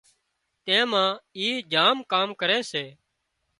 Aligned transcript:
تيمان 0.65 1.11
اي 1.37 1.49
جام 1.73 1.97
ڪام 2.11 2.29
ڪري 2.41 2.59
سي 2.71 2.85